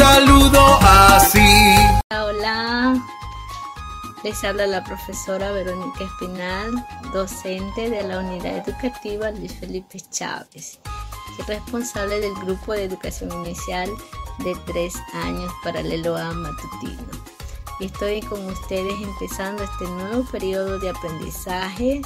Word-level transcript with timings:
saludo 0.00 0.78
así. 0.80 1.76
Hola, 2.10 2.94
les 4.24 4.42
habla 4.44 4.66
la 4.66 4.82
profesora 4.82 5.52
Verónica 5.52 6.04
Espinal, 6.04 6.70
docente 7.12 7.90
de 7.90 8.02
la 8.04 8.20
unidad 8.20 8.66
educativa 8.66 9.30
Luis 9.30 9.52
Felipe 9.60 10.00
Chávez, 10.10 10.80
responsable 11.46 12.18
del 12.18 12.34
grupo 12.36 12.72
de 12.72 12.84
educación 12.84 13.30
inicial 13.44 13.90
de 14.38 14.56
tres 14.64 14.94
años 15.12 15.52
paralelo 15.62 16.16
a 16.16 16.32
matutino. 16.32 17.04
Y 17.78 17.84
estoy 17.84 18.22
con 18.22 18.42
ustedes 18.46 18.94
empezando 19.02 19.62
este 19.64 19.84
nuevo 19.84 20.24
periodo 20.30 20.78
de 20.78 20.88
aprendizaje 20.88 22.00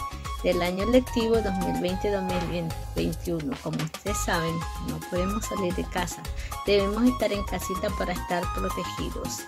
del 0.45 0.62
año 0.62 0.87
lectivo 0.87 1.34
2020-2021. 1.37 3.59
Como 3.62 3.79
ustedes 3.79 4.19
saben, 4.19 4.55
no 4.89 4.98
podemos 5.11 5.45
salir 5.47 5.75
de 5.75 5.85
casa. 5.85 6.23
Debemos 6.66 7.02
estar 7.05 7.33
en 7.33 7.43
casita 7.45 7.89
para 7.98 8.12
estar 8.12 8.43
protegidos. 8.55 9.41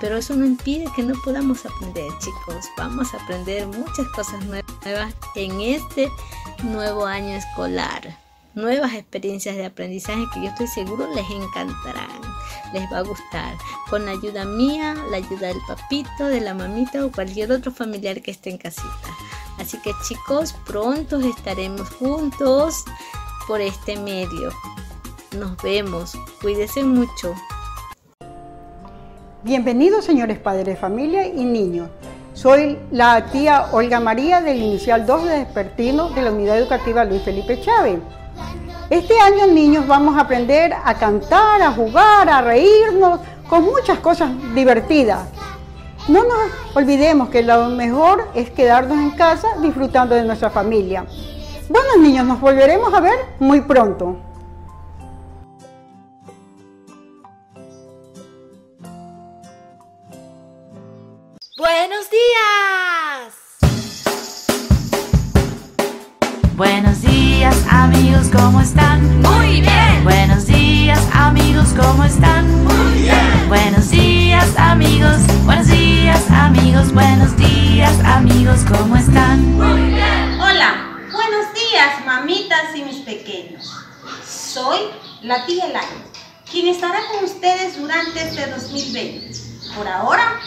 Pero 0.00 0.16
eso 0.16 0.34
no 0.34 0.44
impide 0.44 0.86
que 0.96 1.04
no 1.04 1.14
podamos 1.22 1.64
aprender, 1.64 2.10
chicos. 2.18 2.66
Vamos 2.76 3.14
a 3.14 3.22
aprender 3.22 3.68
muchas 3.68 4.08
cosas 4.08 4.44
nuevas 4.44 5.14
en 5.36 5.60
este 5.60 6.10
nuevo 6.64 7.06
año 7.06 7.36
escolar. 7.36 8.18
Nuevas 8.54 8.94
experiencias 8.94 9.56
de 9.56 9.64
aprendizaje 9.64 10.26
que 10.34 10.42
yo 10.42 10.48
estoy 10.48 10.66
seguro 10.66 11.08
les 11.14 11.24
encantarán, 11.30 12.20
les 12.74 12.82
va 12.92 12.98
a 12.98 13.02
gustar. 13.02 13.56
Con 13.88 14.04
la 14.04 14.10
ayuda 14.10 14.44
mía, 14.44 14.94
la 15.10 15.16
ayuda 15.18 15.46
del 15.48 15.60
papito, 15.66 16.26
de 16.26 16.40
la 16.40 16.52
mamita 16.52 17.06
o 17.06 17.12
cualquier 17.12 17.50
otro 17.52 17.72
familiar 17.72 18.20
que 18.20 18.32
esté 18.32 18.50
en 18.50 18.58
casita. 18.58 18.90
Así 19.62 19.78
que 19.78 19.92
chicos, 20.02 20.56
pronto 20.66 21.20
estaremos 21.20 21.88
juntos 21.90 22.84
por 23.46 23.60
este 23.60 23.96
medio. 23.96 24.50
Nos 25.38 25.56
vemos. 25.62 26.18
Cuídense 26.40 26.82
mucho. 26.82 27.32
Bienvenidos 29.44 30.04
señores 30.04 30.40
padres 30.40 30.80
familia 30.80 31.28
y 31.28 31.44
niños. 31.44 31.88
Soy 32.34 32.76
la 32.90 33.26
tía 33.26 33.68
Olga 33.70 34.00
María 34.00 34.40
del 34.40 34.60
Inicial 34.60 35.06
2 35.06 35.24
de 35.26 35.38
Despertino 35.38 36.10
de 36.10 36.22
la 36.22 36.32
Unidad 36.32 36.58
Educativa 36.58 37.04
Luis 37.04 37.22
Felipe 37.22 37.60
Chávez. 37.60 38.00
Este 38.90 39.16
año 39.20 39.46
niños 39.46 39.86
vamos 39.86 40.16
a 40.16 40.22
aprender 40.22 40.72
a 40.72 40.94
cantar, 40.94 41.62
a 41.62 41.70
jugar, 41.70 42.28
a 42.28 42.42
reírnos, 42.42 43.20
con 43.48 43.62
muchas 43.62 44.00
cosas 44.00 44.28
divertidas. 44.56 45.20
No 46.08 46.24
nos 46.24 46.50
olvidemos 46.74 47.28
que 47.28 47.42
lo 47.42 47.68
mejor 47.68 48.28
es 48.34 48.50
quedarnos 48.50 48.98
en 48.98 49.12
casa 49.12 49.46
disfrutando 49.60 50.16
de 50.16 50.24
nuestra 50.24 50.50
familia. 50.50 51.06
Bueno 51.68 51.96
niños, 52.00 52.26
nos 52.26 52.40
volveremos 52.40 52.92
a 52.92 53.00
ver 53.00 53.18
muy 53.38 53.60
pronto. 53.60 54.16
Buenos 61.56 62.10
días. 62.10 63.42
Buenos 66.56 67.00
días 67.02 67.56
amigos, 67.70 68.28
¿cómo 68.32 68.60
están? 68.60 69.20
Muy 69.20 69.60
bien. 69.60 70.02
Buenos 70.02 70.46
días 70.46 71.00
amigos, 71.14 71.72
¿cómo 71.78 72.02
están? 72.02 72.41
Buenos 81.32 81.54
días 81.54 82.04
mamitas 82.04 82.76
y 82.76 82.82
mis 82.82 82.98
pequeños. 82.98 83.72
Soy 84.26 84.78
la 85.22 85.46
tía 85.46 85.64
Elaine, 85.64 86.04
quien 86.50 86.68
estará 86.68 87.00
con 87.10 87.24
ustedes 87.24 87.78
durante 87.78 88.20
este 88.20 88.50
2020. 88.50 89.30
Por 89.74 89.88
ahora, 89.88 90.38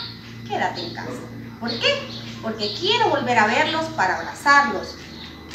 quédate 0.47 0.81
en 0.81 0.93
casa. 0.93 1.09
¿Por 1.59 1.71
qué? 1.71 2.07
Porque 2.43 2.75
quiero 2.79 3.09
volver 3.09 3.39
a 3.39 3.47
verlos 3.47 3.85
para 3.95 4.19
abrazarlos, 4.19 4.95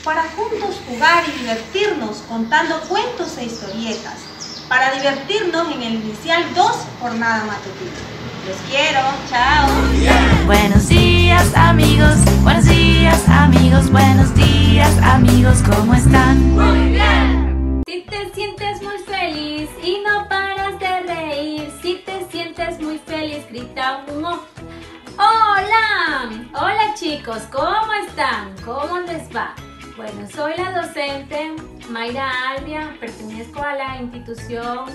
para 0.02 0.24
juntos 0.30 0.80
jugar 0.88 1.22
y 1.28 1.38
divertirnos 1.38 2.22
contando 2.28 2.80
cuentos 2.88 3.38
e 3.38 3.44
historietas, 3.44 4.16
para 4.68 4.94
divertirnos 4.94 5.72
en 5.72 5.82
el 5.82 5.94
inicial 5.94 6.42
2 6.56 6.76
jornada 7.00 7.44
matutina. 7.44 8.19
Los 8.50 8.58
quiero, 8.62 8.98
chao. 9.28 9.68
Buenos 10.44 10.88
días 10.88 11.54
amigos, 11.54 12.16
buenos 12.42 12.64
días 12.64 13.28
amigos, 13.28 13.92
buenos 13.92 14.34
días 14.34 14.98
amigos, 15.04 15.62
¿cómo 15.62 15.94
están? 15.94 16.56
Muy 16.56 16.88
bien. 16.88 17.82
Si 17.86 18.00
te 18.00 18.28
sientes 18.34 18.82
muy 18.82 18.98
feliz 19.06 19.70
y 19.84 20.02
no 20.04 20.28
paras 20.28 20.80
de 20.80 21.00
reír, 21.02 21.72
si 21.80 22.02
te 22.04 22.26
sientes 22.28 22.80
muy 22.80 22.98
feliz, 22.98 23.46
grita 23.50 24.04
un 24.08 24.24
oh. 24.24 24.44
¡Hola! 25.16 26.30
Hola 26.52 26.94
chicos, 26.96 27.42
¿cómo 27.52 27.92
están? 28.04 28.52
¿Cómo 28.64 28.98
les 28.98 29.28
va? 29.32 29.54
Bueno, 29.96 30.26
soy 30.34 30.54
la 30.56 30.72
docente 30.72 31.54
Mayra 31.88 32.32
Albia, 32.56 32.96
pertenezco 32.98 33.62
a 33.62 33.74
la 33.74 34.00
institución 34.00 34.86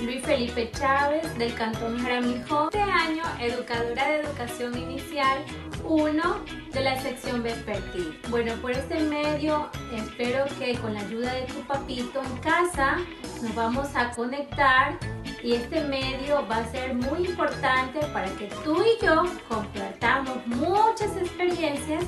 Luis 0.00 0.22
Felipe 0.24 0.70
Chávez 0.72 1.36
del 1.38 1.54
Cantón 1.54 1.98
Jaramillo. 1.98 2.68
Este 2.70 2.82
año, 2.82 3.22
educadora 3.40 4.08
de 4.08 4.20
educación 4.20 4.76
inicial 4.76 5.38
1 5.84 6.44
de 6.72 6.80
la 6.80 7.00
sección 7.00 7.42
vespertina. 7.42 8.14
Bueno, 8.28 8.54
por 8.60 8.72
este 8.72 9.00
medio 9.00 9.70
espero 9.94 10.44
que 10.58 10.74
con 10.78 10.94
la 10.94 11.00
ayuda 11.00 11.32
de 11.32 11.42
tu 11.42 11.60
papito 11.66 12.22
en 12.22 12.36
casa 12.38 12.98
nos 13.42 13.54
vamos 13.54 13.88
a 13.94 14.10
conectar 14.10 14.98
y 15.42 15.54
este 15.54 15.82
medio 15.84 16.46
va 16.46 16.58
a 16.58 16.70
ser 16.70 16.94
muy 16.94 17.26
importante 17.26 18.00
para 18.12 18.28
que 18.32 18.48
tú 18.64 18.82
y 18.82 19.04
yo 19.04 19.24
compartamos 19.48 20.46
muchas 20.46 21.16
experiencias 21.16 22.04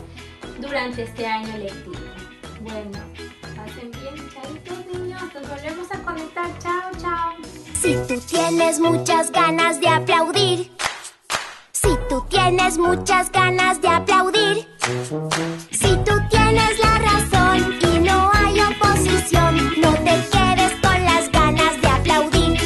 durante 0.60 1.04
este 1.04 1.26
año 1.26 1.56
lectivo. 1.56 1.94
Bueno, 2.60 2.98
pasen 3.56 3.90
bien, 3.92 4.30
chaitos 4.30 4.86
niños, 4.86 5.22
nos 5.34 5.48
volvemos 5.48 5.90
a 5.92 6.02
conectar, 6.02 6.58
chao, 6.58 6.90
chao. 7.00 7.67
Si 7.80 7.94
tú 8.08 8.20
tienes 8.28 8.80
muchas 8.80 9.30
ganas 9.30 9.80
de 9.80 9.88
aplaudir, 9.88 10.72
si 11.70 11.96
tú 12.08 12.24
tienes 12.28 12.76
muchas 12.76 13.30
ganas 13.30 13.80
de 13.80 13.88
aplaudir, 13.88 14.68
si 15.70 15.96
tú 15.98 16.12
tienes 16.28 16.78
la 16.80 16.98
razón 16.98 17.74
y 17.80 17.98
no 18.00 18.30
hay 18.34 18.60
oposición, 18.60 19.80
no 19.80 19.92
te 19.92 20.16
quedes 20.32 20.72
con 20.82 21.04
las 21.04 21.30
ganas 21.30 21.80
de 21.80 21.88
aplaudir. 21.88 22.60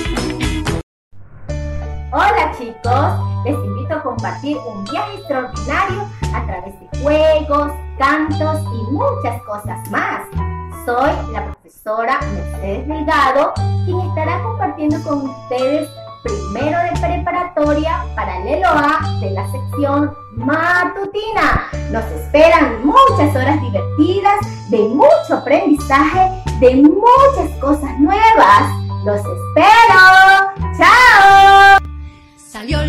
Hola 2.11 2.53
chicos, 2.57 3.45
les 3.45 3.55
invito 3.55 3.95
a 3.95 4.03
compartir 4.03 4.57
un 4.67 4.83
viaje 4.85 5.19
extraordinario 5.19 6.09
a 6.35 6.47
través 6.47 6.75
de 6.81 6.99
juegos, 7.03 7.73
cantos 7.99 8.63
y 8.63 8.93
muchas 8.93 9.43
cosas 9.43 9.91
más. 9.91 10.23
Soy 10.87 11.33
la 11.33 11.53
profesora 11.73 12.21
Mercedes 12.35 12.87
Delgado, 12.87 13.53
quien 13.85 14.01
estará 14.01 14.43
compartiendo 14.43 15.03
con 15.03 15.31
ustedes 15.31 15.89
primero 16.23 16.79
de 16.79 17.01
preparatoria 17.01 18.05
paralelo 18.15 18.69
A 18.69 19.01
de 19.21 19.31
la 19.31 19.51
sección 19.51 20.15
matutina. 20.37 21.69
Nos 21.91 22.05
esperan 22.05 22.85
muchas 22.85 23.35
horas 23.35 23.61
divertidas, 23.61 24.71
de 24.71 24.79
mucho 24.89 25.39
aprendizaje, 25.39 26.31
de 26.61 26.77
muchas 26.77 27.51
cosas 27.61 27.99
nuevas. 27.99 28.63
¡Los 29.05 29.19
espero! 29.19 30.77
¡Chao! 30.77 31.79
Salió 32.37 32.81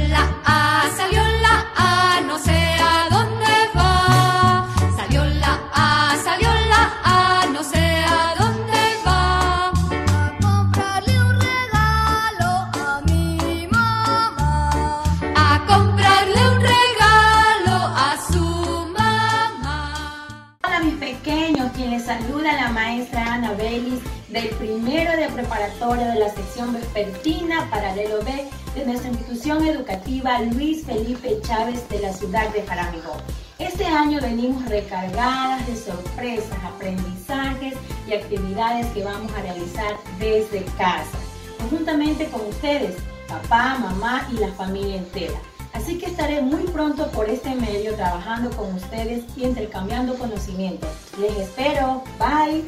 maestra 23.04 23.34
Ana 23.34 23.52
Belis 23.54 24.00
del 24.30 24.48
primero 24.52 25.12
de 25.18 25.28
preparatoria 25.28 26.08
de 26.08 26.20
la 26.20 26.30
sección 26.30 26.72
vespertina 26.74 27.70
paralelo 27.70 28.24
B 28.24 28.48
de 28.76 28.86
nuestra 28.86 29.10
institución 29.10 29.66
educativa 29.68 30.40
Luis 30.40 30.86
Felipe 30.86 31.38
Chávez 31.42 31.88
de 31.90 32.00
la 32.00 32.14
ciudad 32.14 32.48
de 32.54 32.64
Jaramillo. 32.64 33.16
Este 33.60 33.86
año 33.86 34.22
venimos 34.22 34.64
recargadas 34.70 35.68
de 35.68 35.76
sorpresas, 35.76 36.58
aprendizajes 36.64 37.74
y 38.08 38.14
actividades 38.14 38.88
que 38.94 39.04
vamos 39.04 39.32
a 39.34 39.42
realizar 39.42 39.98
desde 40.18 40.64
casa, 40.78 41.18
conjuntamente 41.60 42.28
con 42.28 42.48
ustedes, 42.48 42.96
papá, 43.28 43.80
mamá 43.80 44.30
y 44.32 44.38
la 44.38 44.50
familia 44.54 44.96
entera. 44.96 45.40
Así 45.74 45.98
que 45.98 46.06
estaré 46.06 46.42
muy 46.42 46.64
pronto 46.66 47.10
por 47.12 47.30
este 47.30 47.56
medio 47.56 47.96
trabajando 47.96 48.50
con 48.52 48.74
ustedes 48.76 49.26
y 49.36 49.44
intercambiando 49.44 50.14
conocimientos. 50.16 50.90
Les 51.20 51.36
espero. 51.38 52.04
Bye. 52.20 52.64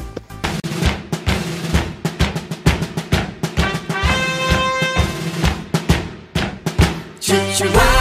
you 7.62 7.95